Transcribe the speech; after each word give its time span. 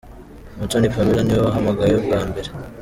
Umutoni 0.55 0.91
Pamela 0.93 1.21
niwe 1.23 1.41
wahamagawe 1.45 1.95
bwa 2.05 2.19
mbere. 2.29 2.49